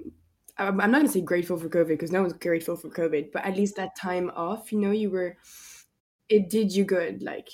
[0.56, 3.56] I'm not gonna say grateful for COVID because no one's grateful for COVID, but at
[3.56, 5.36] least that time off, you know, you were,
[6.28, 7.48] it did you good, like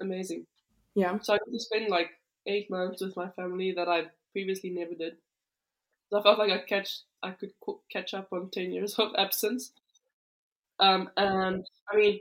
[0.00, 0.46] amazing.
[0.94, 1.18] Yeah.
[1.22, 2.10] So I to spend like
[2.46, 4.06] eight months with my family that I
[4.38, 5.16] previously never did.
[6.10, 7.52] So I felt like I catch, I could
[7.90, 9.72] catch up on ten years of absence.
[10.80, 12.20] Um, and I mean,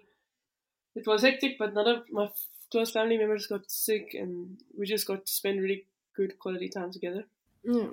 [0.95, 2.29] it was hectic, but none of my
[2.71, 6.91] close family members got sick, and we just got to spend really good quality time
[6.91, 7.25] together.
[7.63, 7.87] Yeah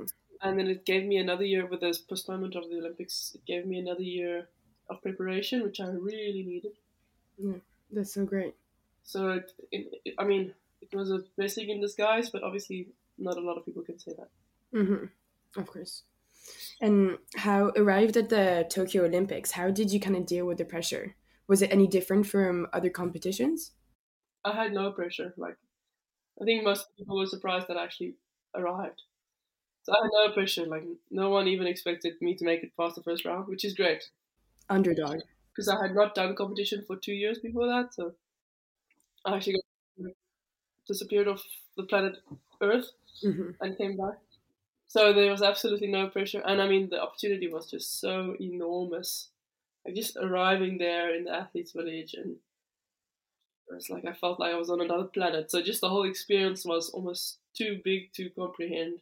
[0.44, 3.32] and then it gave me another year with this postponement of the Olympics.
[3.34, 4.48] It gave me another year
[4.90, 6.72] of preparation, which I really needed.
[7.38, 7.60] Yeah,
[7.90, 8.54] that's so great.
[9.04, 13.36] So, it, it, it, I mean, it was a blessing in disguise, but obviously, not
[13.36, 14.78] a lot of people can say that.
[14.78, 15.60] Mm-hmm.
[15.60, 16.02] Of course.
[16.80, 19.52] And how arrived at the Tokyo Olympics?
[19.52, 21.16] How did you kind of deal with the pressure?
[21.46, 23.72] Was it any different from other competitions?
[24.44, 25.32] I had no pressure.
[25.36, 25.56] Like,
[26.40, 28.16] I think most people were surprised that I actually
[28.54, 29.02] arrived.
[29.84, 30.66] So I had no pressure.
[30.66, 33.74] Like no one even expected me to make it past the first round, which is
[33.74, 34.02] great.
[34.68, 35.20] Underdog.
[35.54, 38.14] Because I had not done competition for two years before that, so
[39.24, 39.54] I actually
[39.98, 40.12] got
[40.88, 41.42] disappeared off
[41.76, 42.16] the planet
[42.62, 42.90] Earth
[43.22, 43.50] mm-hmm.
[43.60, 44.18] and came back.
[44.88, 49.28] So there was absolutely no pressure, and I mean the opportunity was just so enormous.
[49.84, 52.36] Like just arriving there in the athletes' village, and
[53.68, 55.50] it was like I felt like I was on another planet.
[55.50, 59.00] So just the whole experience was almost too big to comprehend.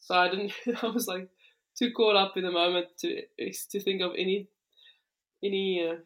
[0.00, 0.52] So I didn't.
[0.82, 1.28] I was like
[1.76, 4.48] too caught up in the moment to to think of any
[5.42, 5.96] any uh,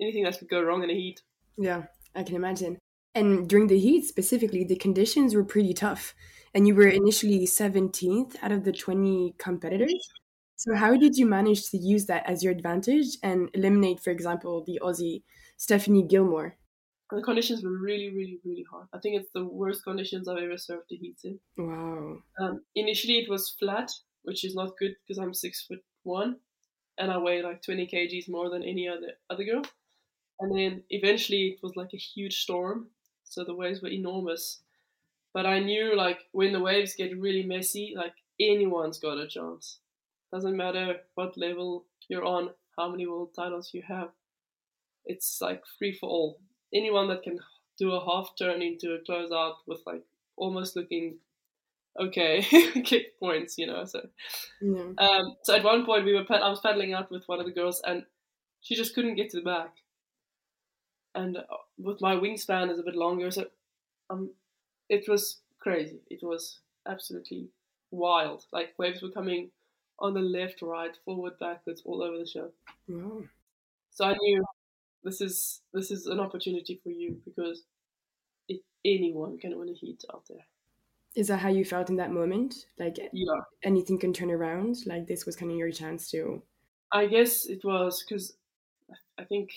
[0.00, 1.22] anything that could go wrong in a heat.
[1.58, 2.78] Yeah, I can imagine.
[3.16, 6.14] And during the heat specifically, the conditions were pretty tough.
[6.54, 10.10] And you were initially 17th out of the 20 competitors.
[10.56, 14.64] So how did you manage to use that as your advantage and eliminate, for example,
[14.66, 15.22] the Aussie
[15.56, 16.56] Stephanie Gilmore?
[17.10, 18.88] The conditions were really, really, really hard.
[18.92, 21.38] I think it's the worst conditions I've ever served the heats in.
[21.56, 22.18] Wow.
[22.40, 23.90] Um, initially, it was flat,
[24.24, 26.36] which is not good because I'm six foot one,
[26.98, 29.62] and I weigh like 20 kgs more than any other other girl.
[30.40, 32.88] And then eventually, it was like a huge storm,
[33.28, 34.60] so the waves were enormous.
[35.34, 39.78] But I knew like when the waves get really messy, like anyone's got a chance.
[40.32, 44.08] Doesn't matter what level you're on, how many world titles you have.
[45.04, 46.40] It's like free for all
[46.74, 47.38] anyone that can
[47.78, 50.02] do a half turn into a closeout with like
[50.36, 51.18] almost looking
[51.98, 52.42] okay
[52.84, 53.84] kick points, you know.
[53.84, 54.06] So,
[54.60, 54.92] yeah.
[54.98, 57.52] um, so at one point we were I was paddling out with one of the
[57.52, 58.04] girls and
[58.60, 59.74] she just couldn't get to the back,
[61.16, 61.42] and uh,
[61.78, 63.46] with my wingspan is a bit longer, so
[64.10, 64.30] um,
[64.88, 65.98] it was crazy.
[66.10, 67.48] It was absolutely
[67.90, 68.44] wild.
[68.52, 69.50] Like waves were coming
[69.98, 72.50] on the left, right, forward, backwards, all over the show.
[72.86, 73.22] Wow.
[73.90, 74.44] So I knew
[75.02, 77.64] this is this is an opportunity for you because
[78.48, 80.44] it, anyone can win a heat out there.
[81.14, 82.66] Is that how you felt in that moment?
[82.78, 84.76] Like yeah, anything can turn around.
[84.84, 86.42] Like this was kind of your chance to.
[86.92, 88.36] I guess it was because
[89.18, 89.50] I think,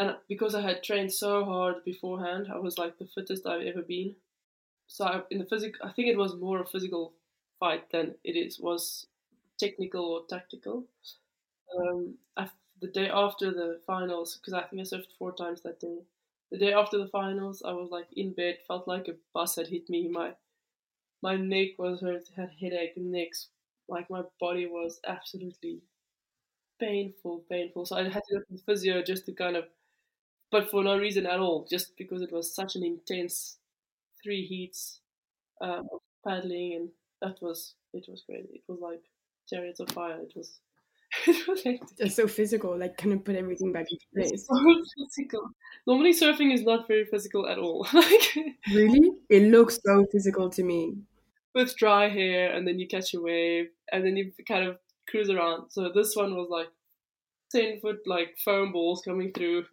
[0.00, 3.82] and because I had trained so hard beforehand, I was like the fittest I've ever
[3.82, 4.16] been.
[4.88, 7.14] So I, in the physical, I think it was more a physical
[7.60, 9.06] fight than it is was
[9.58, 10.86] technical or tactical.
[11.76, 15.80] Um, I, the day after the finals, because I think I surfed four times that
[15.80, 15.98] day.
[16.50, 19.68] The day after the finals, I was like in bed, felt like a bus had
[19.68, 20.08] hit me.
[20.08, 20.34] My
[21.22, 23.48] my neck was hurt, had headache, necks,
[23.88, 25.82] like my body was absolutely
[26.80, 27.86] painful, painful.
[27.86, 29.64] So I had to go to the physio just to kind of,
[30.50, 33.58] but for no reason at all, just because it was such an intense
[34.22, 35.00] three heats
[35.60, 36.88] um, of paddling, and
[37.22, 38.56] that was it was crazy.
[38.56, 39.02] It was like
[39.48, 40.18] chariots of fire.
[40.22, 40.58] It was.
[41.26, 44.46] It was like, It's so physical, like kind of put everything back into place.
[44.48, 44.54] so
[44.96, 45.50] physical.
[45.86, 47.86] Normally, surfing is not very physical at all.
[47.92, 48.36] like
[48.72, 49.10] Really?
[49.28, 50.96] It looks so physical to me.
[51.54, 55.30] with dry hair, and then you catch a wave, and then you kind of cruise
[55.30, 55.70] around.
[55.70, 56.68] So this one was like
[57.50, 59.64] ten foot like foam balls coming through.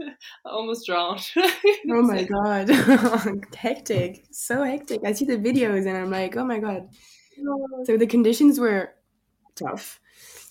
[0.00, 0.14] I
[0.50, 1.30] almost drowned.
[1.88, 2.70] Oh my god.
[3.54, 4.26] hectic.
[4.32, 5.00] So hectic.
[5.04, 6.88] I see the videos and I'm like, oh my god.
[7.84, 8.94] So the conditions were
[9.56, 10.00] tough.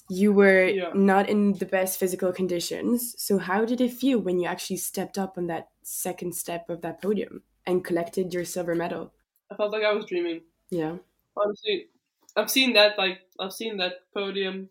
[0.09, 0.93] You were Yeah.
[0.93, 3.15] not in the best physical conditions.
[3.21, 6.81] So how did it feel when you actually stepped up on that second step of
[6.81, 9.13] that podium and collected your silver medal?
[9.49, 10.43] I felt like I was dreaming.
[10.69, 10.97] Yeah.
[11.38, 11.89] Honestly,
[12.35, 14.69] I've seen that like I've seen that podium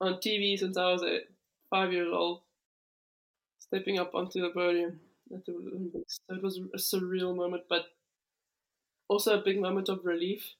[0.00, 1.20] on TV since I was uh,
[1.70, 2.42] five years old,
[3.70, 5.00] stepping up onto the podium
[5.34, 6.20] at the Olympics.
[6.28, 7.86] So it was a surreal moment, but
[9.08, 10.54] also a big moment of relief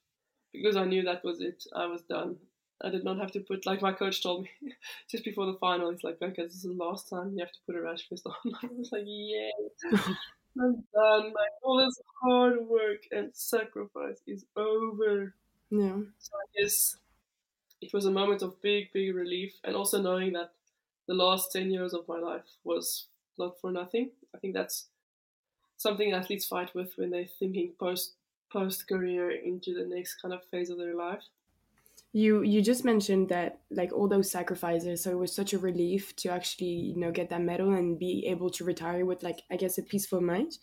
[0.53, 1.63] because I knew that was it.
[1.75, 2.37] I was done.
[2.83, 4.49] I did not have to put like my coach told me
[5.11, 5.91] just before the final.
[5.91, 8.25] He's like, "Okay, this is the last time you have to put a rash vest
[8.25, 9.49] on." I was like, "Yeah."
[10.61, 11.25] I'm done.
[11.27, 15.33] Like all this hard work and sacrifice is over.
[15.69, 15.99] Yeah.
[16.19, 16.97] So I guess
[17.81, 20.51] it was a moment of big, big relief, and also knowing that
[21.11, 24.11] the last ten years of my life was not for nothing.
[24.35, 24.89] I think that's
[25.77, 28.15] something athletes fight with when they're thinking post
[28.51, 31.25] post career into the next kind of phase of their life.
[32.13, 36.15] You you just mentioned that like all those sacrifices, so it was such a relief
[36.17, 39.55] to actually, you know, get that medal and be able to retire with like I
[39.57, 40.57] guess a peaceful mind.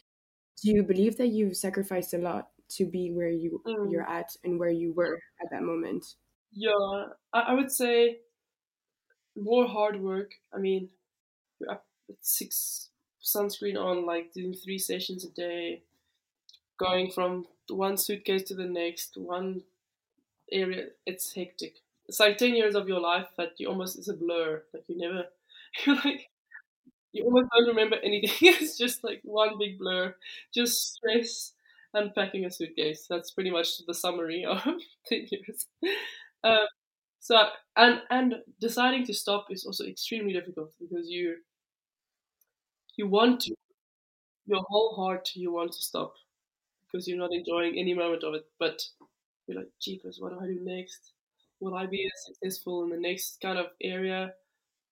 [0.63, 3.89] Do you believe that you've sacrificed a lot to be where you Mm.
[3.89, 6.17] you're at and where you were at that moment?
[6.53, 6.73] Yeah,
[7.33, 8.21] I, I would say
[9.37, 10.33] more hard work.
[10.55, 10.91] I mean,
[11.61, 12.91] we're up at six
[13.23, 15.83] sunscreen on, like doing three sessions a day,
[16.79, 19.63] going from one suitcase to the next, one
[20.53, 20.87] area.
[21.07, 21.77] It's hectic.
[22.09, 24.63] It's like ten years of your life that you almost is a blur.
[24.75, 25.25] Like you never,
[25.87, 26.29] you're like,
[27.13, 28.31] you almost don't remember anything.
[28.43, 30.15] it's just like one big blur.
[30.55, 31.53] Just stress
[31.95, 33.07] and packing a suitcase.
[33.09, 34.63] That's pretty much the summary of
[35.07, 35.67] ten years.
[36.45, 36.67] Um,
[37.29, 37.37] so
[37.77, 41.37] and and deciding to stop is also extremely difficult because you
[42.97, 43.55] you want to
[44.47, 46.15] your whole heart you want to stop
[46.87, 48.81] because you're not enjoying any moment of it but
[49.47, 51.13] you're like jeepers what do i do next?
[51.61, 54.33] Will i be as successful in the next kind of area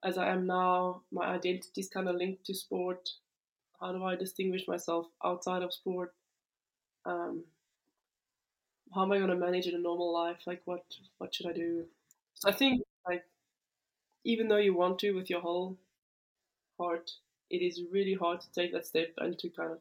[0.05, 1.03] as i am now?
[1.11, 3.09] My identity is kind of linked to sport.
[3.81, 6.12] How do i distinguish myself outside of sport?
[7.07, 7.44] Um,
[8.94, 10.40] how am i going to manage in a normal life?
[10.46, 10.85] Like what
[11.18, 11.87] what should i do
[12.37, 13.25] so i think like
[14.25, 15.77] even though you want to with your whole
[16.79, 17.11] heart
[17.51, 19.79] it is really hard to take that step and to kind of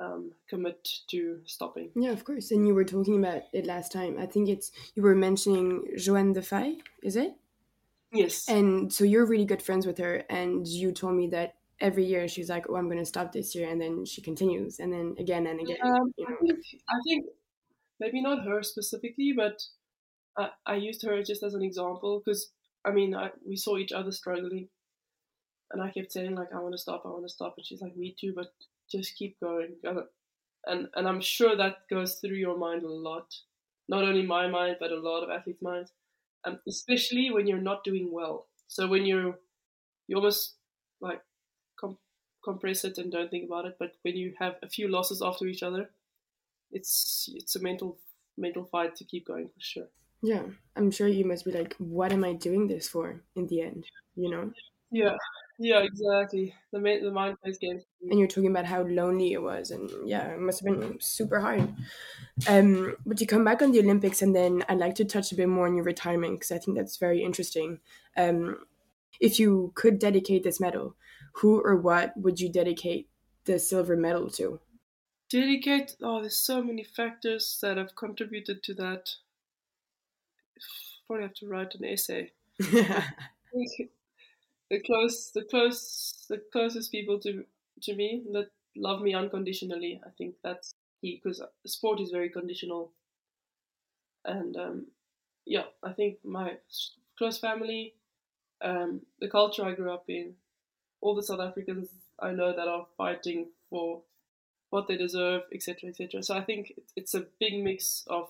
[0.00, 1.90] um, commit to stopping.
[1.94, 2.50] Yeah, of course.
[2.50, 4.16] And you were talking about it last time.
[4.18, 7.34] I think it's you were mentioning Johanne Defay, is it?
[8.12, 8.48] Yes.
[8.48, 12.26] And so you're really good friends with her, and you told me that every year
[12.26, 15.14] she's like, "Oh, I'm going to stop this year," and then she continues, and then
[15.18, 15.76] again and again.
[15.82, 17.26] Um, you I think I think
[18.00, 19.62] maybe not her specifically, but
[20.36, 22.52] I, I used her just as an example because
[22.84, 24.68] I mean I, we saw each other struggling,
[25.72, 27.80] and I kept saying like I want to stop, I want to stop, and she's
[27.80, 28.52] like me too, but
[28.90, 29.76] just keep going.
[30.66, 33.34] And and I'm sure that goes through your mind a lot,
[33.88, 35.92] not only my mind but a lot of athletes' minds,
[36.44, 38.48] um, especially when you're not doing well.
[38.68, 39.38] So when you're
[40.08, 40.56] you almost
[41.00, 41.22] like
[41.80, 41.98] com-
[42.44, 45.46] compress it and don't think about it, but when you have a few losses after
[45.46, 45.90] each other,
[46.72, 47.98] it's it's a mental
[48.38, 49.88] mental fight to keep going for sure.
[50.22, 50.44] Yeah,
[50.76, 53.86] I'm sure you must be like, "What am I doing this for?" In the end,
[54.16, 54.52] you know.
[54.90, 55.16] Yeah,
[55.58, 56.54] yeah, exactly.
[56.72, 57.84] The ma- the mind plays games.
[58.02, 61.40] And you're talking about how lonely it was, and yeah, it must have been super
[61.40, 61.74] hard.
[62.48, 65.36] Um, but you come back on the Olympics, and then I'd like to touch a
[65.36, 67.80] bit more on your retirement because I think that's very interesting.
[68.16, 68.66] Um,
[69.20, 70.96] if you could dedicate this medal,
[71.36, 73.08] who or what would you dedicate
[73.44, 74.60] the silver medal to?
[75.30, 75.96] Dedicate.
[76.02, 79.16] Oh, there's so many factors that have contributed to that.
[81.06, 82.32] Probably have to write an essay.
[82.58, 83.08] the
[84.84, 87.44] close, the close, the closest people to
[87.82, 90.00] to me that love me unconditionally.
[90.06, 92.92] I think that's key because sport is very conditional.
[94.24, 94.86] and um,
[95.46, 96.58] yeah, I think my
[97.18, 97.94] close family,
[98.62, 100.34] um, the culture I grew up in,
[101.00, 104.02] all the South Africans I know that are fighting for
[104.70, 106.22] what they deserve, etc., etc.
[106.22, 108.28] So I think it's a big mix of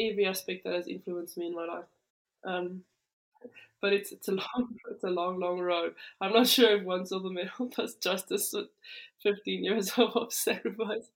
[0.00, 1.84] every aspect that has influenced me in my life.
[2.44, 2.84] Um,
[3.80, 5.94] but it's it's a long it's a long long road.
[6.20, 8.68] I'm not sure if one silver medal does justice with
[9.22, 11.10] 15 years of sacrifice.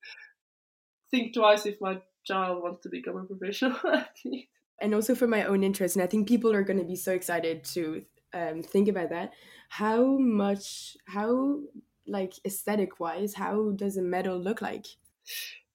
[1.11, 4.49] Think twice if my child wants to become a professional athlete.
[4.81, 7.13] and also for my own interest and i think people are going to be so
[7.13, 9.33] excited to um, think about that
[9.71, 11.61] how much how
[12.07, 14.87] like aesthetic wise how does a medal look like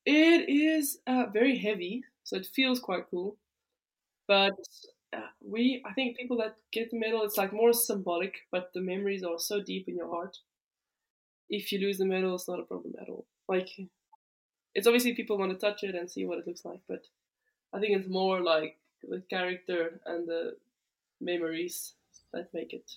[0.05, 3.37] It is uh, very heavy, so it feels quite cool.
[4.27, 4.53] But
[5.13, 8.81] uh, we, I think people that get the medal, it's like more symbolic, but the
[8.81, 10.37] memories are so deep in your heart.
[11.49, 13.25] If you lose the medal, it's not a problem at all.
[13.47, 13.69] Like,
[14.75, 17.05] it's obviously people want to touch it and see what it looks like, but
[17.73, 20.57] I think it's more like the character and the
[21.21, 21.93] memories
[22.33, 22.91] that make it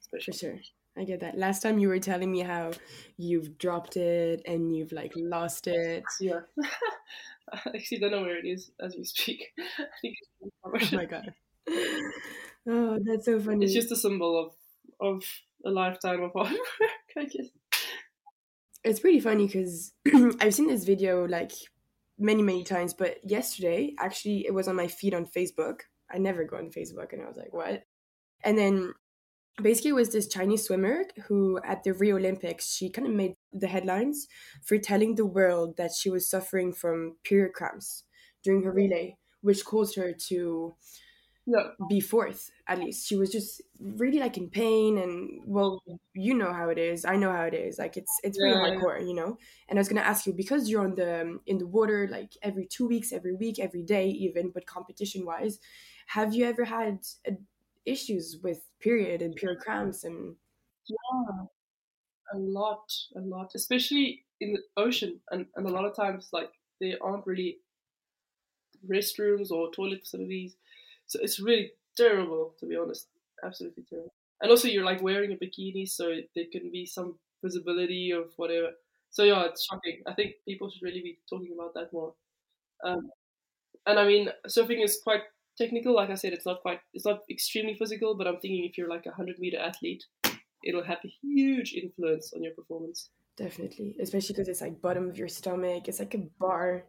[0.00, 0.32] special.
[0.32, 0.58] for sure
[0.96, 2.72] i get that last time you were telling me how
[3.16, 6.40] you've dropped it and you've like lost it Yeah.
[7.52, 9.48] I actually don't know where it is as we speak.
[9.78, 11.32] I think it's oh my god
[12.68, 14.54] oh that's so funny It's just a symbol of
[15.00, 15.24] of
[15.64, 17.46] a lifetime of hard work, I guess.
[18.84, 19.92] it's pretty funny because
[20.40, 21.52] I've seen this video like
[22.18, 25.80] many, many times, but yesterday, actually, it was on my feed on Facebook.
[26.10, 27.84] I never go on Facebook, and I was like, what?
[28.42, 28.92] And then
[29.60, 33.34] basically, it was this Chinese swimmer who, at the Rio Olympics, she kind of made
[33.52, 34.28] the headlines
[34.62, 38.04] for telling the world that she was suffering from period cramps
[38.42, 40.76] during her relay, which caused her to
[41.46, 41.72] Yeah.
[41.86, 43.06] be fourth at least.
[43.06, 45.80] She was just really like in pain and well
[46.12, 47.04] you know how it is.
[47.04, 47.78] I know how it is.
[47.78, 49.38] Like it's it's really Yeah, hardcore you know?
[49.68, 52.66] And i was gonna ask you because you're on the in the water like every
[52.66, 55.60] two weeks every week every day even but competition wise
[56.08, 57.32] have you ever had uh,
[57.88, 60.36] issues with period and period cramps and
[60.88, 61.46] Yeah.
[62.34, 63.52] A lot, a lot.
[63.54, 67.60] Especially in the ocean and, and a lot of times like there aren't really
[68.88, 70.56] restrooms or toilet facilities.
[71.06, 73.08] So it's really terrible to be honest.
[73.44, 74.12] Absolutely terrible.
[74.40, 78.72] And also you're like wearing a bikini so there can be some visibility of whatever.
[79.10, 80.02] So yeah, it's shocking.
[80.06, 82.14] I think people should really be talking about that more.
[82.84, 83.10] Um,
[83.86, 85.22] and I mean, surfing is quite
[85.58, 85.94] technical.
[85.94, 88.16] Like I said, it's not quite, it's not extremely physical.
[88.16, 90.04] But I'm thinking if you're like a hundred meter athlete,
[90.64, 93.10] it'll have a huge influence on your performance.
[93.36, 96.84] definitely especially because it's like bottom of your stomach it's like a bar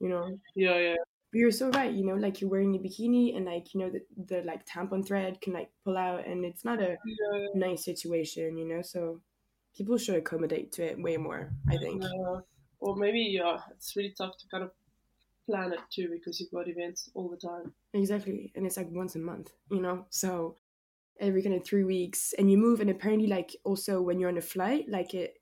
[0.00, 0.94] you know Yeah, yeah,
[1.30, 3.90] But you're so right, you know, like you're wearing a bikini and like, you know,
[3.90, 7.46] the, the like tampon thread can like pull out and it's not a yeah.
[7.54, 9.20] nice situation, you know, so
[9.76, 12.02] people should accommodate to it way more, I think.
[12.02, 12.40] yeah.
[12.80, 14.70] Or maybe yeah, it's really tough to kind of
[15.50, 17.72] plan it too because you've got events all the time.
[17.92, 18.52] Exactly.
[18.54, 20.56] And it's like once a month, you know, so
[21.18, 24.38] every kind of three weeks and you move and apparently like also when you're on
[24.38, 25.34] a flight, like it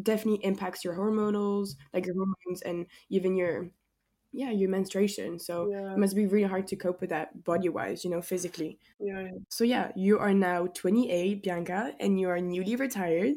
[0.00, 3.70] definitely impacts your hormonals, like your hormones and even your
[4.32, 5.38] yeah, your menstruation.
[5.38, 5.92] So Yeah.
[5.92, 8.78] it must be really hard to cope with that body wise, you know, physically.
[8.98, 9.28] Yeah.
[9.50, 13.36] So yeah, you are now 28, Bianca, and you are newly retired.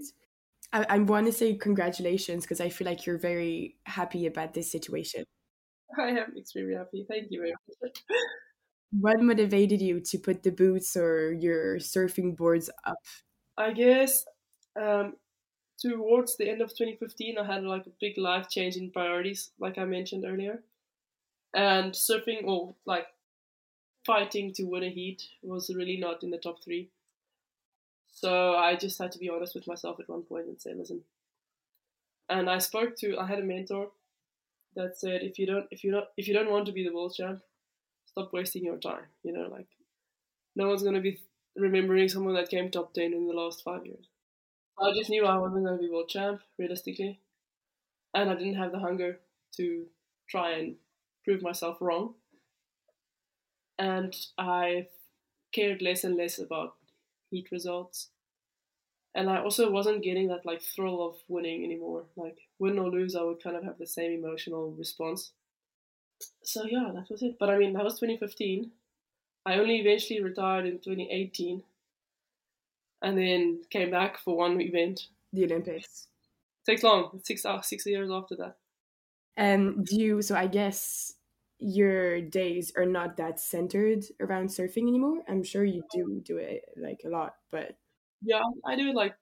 [0.74, 4.72] I, I want to say congratulations because I feel like you're very happy about this
[4.72, 5.26] situation.
[5.98, 7.06] I am extremely happy.
[7.08, 8.04] Thank you very much.
[8.92, 13.00] What motivated you to put the boots or your surfing boards up?
[13.58, 14.24] I guess
[14.80, 15.16] um,
[15.82, 19.78] towards the end of 2015, I had like a big life change in priorities, like
[19.78, 20.64] I mentioned earlier.
[21.54, 23.08] And surfing, or like
[24.06, 26.90] fighting to win a heat, was really not in the top three.
[28.08, 31.02] So I just had to be honest with myself at one point and say, listen.
[32.30, 33.92] And I spoke to, I had a mentor
[34.76, 36.94] that said, if you don't, if you don't, if you don't want to be the
[36.94, 37.42] world champ,
[38.06, 39.06] stop wasting your time.
[39.24, 39.68] You know, like
[40.56, 41.22] no one's gonna be
[41.56, 44.08] remembering someone that came top 10 in the last five years.
[44.80, 47.20] I just knew I wasn't to be world champ, realistically.
[48.14, 49.22] And I didn't have the hunger
[49.58, 49.88] to
[50.30, 50.78] try and
[51.24, 52.16] prove myself wrong.
[53.80, 54.90] And I
[55.54, 56.78] cared less and less about
[57.32, 58.10] heat results.
[59.16, 62.06] And I also wasn't getting that like thrill of winning anymore.
[62.16, 65.32] Like win or lose, I would kind of have the same emotional response.
[66.44, 67.38] So yeah, that was it.
[67.40, 68.72] But I mean, that was 2015.
[69.46, 71.64] I only eventually retired in 2018
[73.02, 75.08] and then came back for one event.
[75.34, 76.08] The Olympics.
[76.66, 78.58] takes long, six uh, six years after that.
[79.38, 81.14] Um, do you, so I guess
[81.60, 85.24] your days are not that centered around surfing anymore.
[85.28, 87.78] I'm sure you do do it like a lot, but
[88.22, 89.16] Yeah, I do it like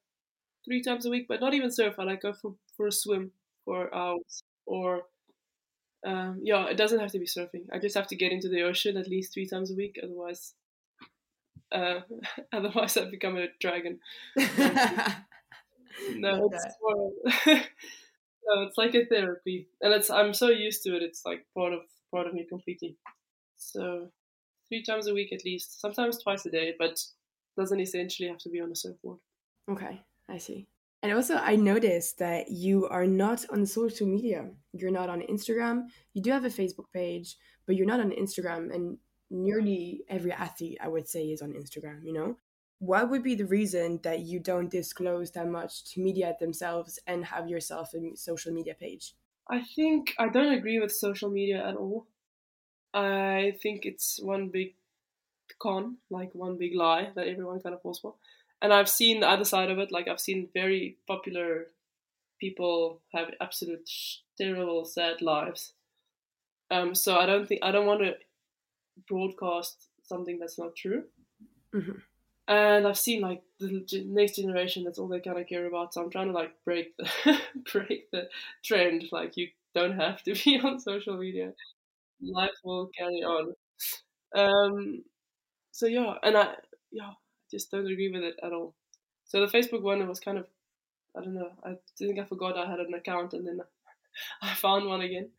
[0.65, 1.95] three times a week, but not even surf.
[1.99, 3.31] I like go for, for a swim
[3.65, 5.05] for hours or
[6.05, 7.65] Um, yeah, it doesn't have to be surfing.
[7.71, 9.97] I just have to get into the ocean at least three times a week.
[10.03, 10.53] Otherwise,
[11.71, 11.99] uh,
[12.53, 13.99] otherwise I become a dragon.
[14.35, 14.45] no,
[16.51, 17.11] it's more,
[17.47, 21.03] no, it's like a therapy, and it's I'm so used to it.
[21.03, 21.81] It's like part of
[22.11, 22.97] part of me completely.
[23.57, 24.11] So
[24.69, 26.99] three times a week at least, sometimes twice a day, but
[27.57, 29.19] doesn't essentially have to be on a surfboard.
[29.69, 30.67] Okay, I see.
[31.01, 34.49] And also, I noticed that you are not on social media.
[34.71, 35.87] You're not on Instagram.
[36.13, 37.35] You do have a Facebook page,
[37.67, 38.73] but you're not on Instagram.
[38.73, 38.97] And
[39.29, 42.37] nearly every athlete, I would say, is on Instagram, you know?
[42.79, 47.25] What would be the reason that you don't disclose that much to media themselves and
[47.25, 49.13] have yourself a social media page?
[49.49, 52.07] I think I don't agree with social media at all.
[52.93, 54.75] I think it's one big
[55.63, 58.13] con, like one big lie that everyone kind of falls for
[58.63, 59.91] and I've seen the other side of it.
[59.91, 61.67] Like I've seen very popular
[62.39, 63.87] people have absolute
[64.37, 65.73] terrible, sad lives.
[66.71, 68.15] Um, so I don't think I don't want to
[69.07, 71.03] broadcast something that's not true.
[71.75, 71.99] Mm-hmm.
[72.47, 74.85] And I've seen like the next generation.
[74.85, 75.93] That's all they kind of care about.
[75.93, 77.37] So I'm trying to like break the
[77.71, 78.29] break the
[78.63, 79.03] trend.
[79.11, 81.51] Like you don't have to be on social media.
[82.21, 83.53] Life will carry on.
[84.33, 85.03] Um,
[85.73, 86.53] so yeah, and I
[86.91, 87.13] yeah
[87.49, 88.75] just don't agree with it at all.
[89.25, 90.47] So the Facebook one was kind of,
[91.17, 93.59] I don't know, I think I forgot I had an account and then
[94.41, 95.29] I found one again.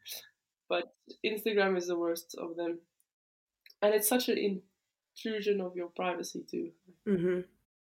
[0.68, 2.78] But Instagram is the worst of them.
[3.82, 6.70] And it's such an intrusion of your privacy too.
[7.06, 7.40] Mm-hmm.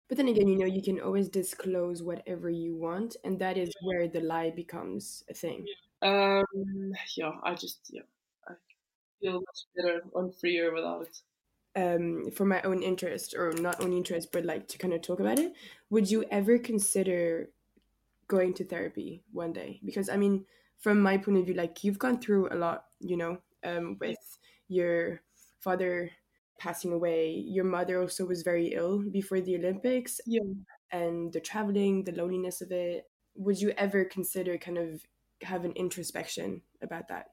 [0.09, 3.71] But then again, you know, you can always disclose whatever you want, and that is
[3.83, 5.67] where the lie becomes a thing.
[6.01, 6.45] Um,
[7.15, 8.09] yeah, I just, yeah,
[8.49, 8.55] I
[9.21, 11.19] feel much better and freer without it
[11.77, 15.21] um, for my own interest, or not own interest, but like to kind of talk
[15.21, 15.53] about it,
[15.91, 17.51] would you ever consider
[18.27, 19.81] going to therapy one day?
[19.85, 20.45] Because I mean,
[20.79, 24.39] from my point of view, like you've gone through a lot, you know, um, with
[24.69, 25.23] your
[25.61, 26.11] father
[26.59, 27.31] passing away.
[27.31, 30.21] Your mother also was very ill before the Olympics.
[30.27, 30.41] Yeah.
[30.91, 33.09] And the traveling, the loneliness of it.
[33.37, 35.03] Would you ever consider kind of
[35.43, 37.29] have an introspection about that?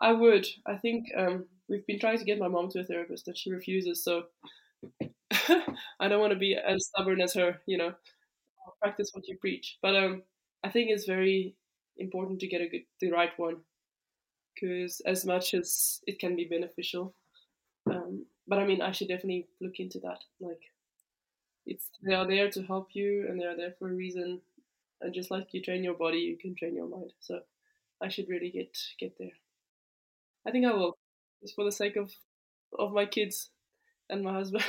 [0.00, 0.46] I would.
[0.66, 3.50] I think um, we've been trying to get my mom to a therapist, and she
[3.50, 4.02] refuses.
[4.02, 4.24] So
[6.00, 7.60] I don't want to be as stubborn as her.
[7.66, 7.94] You know,
[8.82, 9.78] practice what you preach.
[9.82, 10.22] But um,
[10.64, 11.56] I think it's very
[11.98, 13.58] important to get a good, the right one,
[14.54, 17.14] because as much as it can be beneficial,
[17.90, 20.20] um, but I mean, I should definitely look into that.
[20.40, 20.62] Like,
[21.66, 24.40] it's they are there to help you, and they are there for a reason.
[25.00, 27.12] And just like you train your body, you can train your mind.
[27.20, 27.40] So
[28.02, 29.32] I should really get get there.
[30.46, 30.96] I think I will,
[31.42, 32.10] just for the sake of
[32.78, 33.50] of my kids
[34.08, 34.64] and my husband.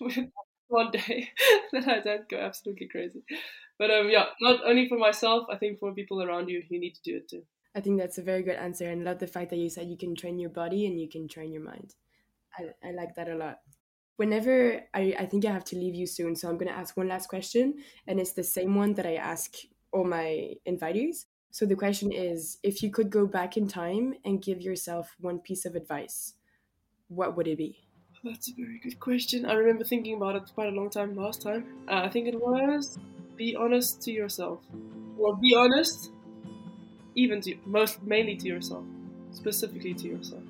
[0.68, 1.30] one day
[1.72, 3.22] that I don't go absolutely crazy.
[3.78, 5.46] But um, yeah, not only for myself.
[5.50, 7.42] I think for people around you, you need to do it too.
[7.76, 9.98] I think that's a very good answer, and love the fact that you said you
[9.98, 11.94] can train your body and you can train your mind.
[12.56, 13.58] I, I like that a lot.
[14.16, 16.96] Whenever I, I think I have to leave you soon, so I'm going to ask
[16.96, 17.74] one last question,
[18.06, 19.54] and it's the same one that I ask
[19.92, 21.24] all my invitees.
[21.54, 25.38] So the question is if you could go back in time and give yourself one
[25.38, 26.34] piece of advice,
[27.06, 27.86] what would it be?
[28.24, 29.46] That's a very good question.
[29.46, 31.64] I remember thinking about it quite a long time last time.
[31.88, 32.98] Uh, I think it was
[33.36, 34.64] be honest to yourself.
[35.16, 36.10] Or be honest,
[37.14, 38.84] even to most mainly to yourself,
[39.30, 40.42] specifically to yourself.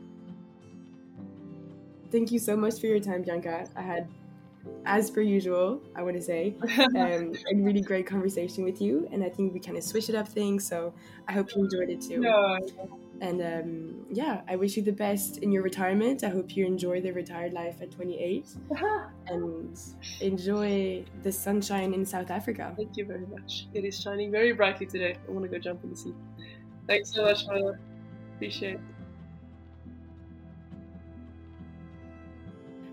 [2.11, 3.68] Thank you so much for your time, Bianca.
[3.76, 4.09] I had
[4.86, 9.08] as per usual, I want to say, um, a really great conversation with you.
[9.12, 10.66] And I think we kind of switched it up things.
[10.66, 10.94] So
[11.28, 12.22] I hope you enjoyed it too.
[12.22, 12.58] Yeah.
[13.20, 16.24] And um, yeah, I wish you the best in your retirement.
[16.24, 18.46] I hope you enjoy the retired life at 28
[19.28, 19.78] and
[20.20, 22.74] enjoy the sunshine in South Africa.
[22.76, 23.66] Thank you very much.
[23.72, 25.16] It is shining very brightly today.
[25.26, 26.14] I want to go jump in the sea.
[26.86, 27.78] Thanks so much, Tyler.
[28.34, 28.80] Appreciate it.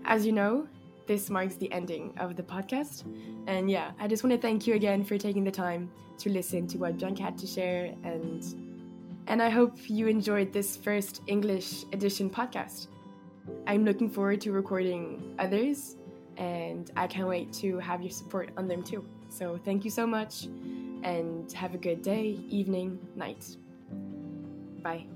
[0.04, 0.66] As you know,
[1.06, 3.04] this marks the ending of the podcast.
[3.46, 6.66] And yeah, I just want to thank you again for taking the time to listen
[6.68, 8.44] to what John had to share and
[9.28, 12.88] and I hope you enjoyed this first English edition podcast.
[13.66, 15.96] I'm looking forward to recording others
[16.36, 19.04] and I can't wait to have your support on them too.
[19.28, 20.44] So thank you so much
[21.02, 23.56] and have a good day, evening, night.
[24.82, 25.06] Bye.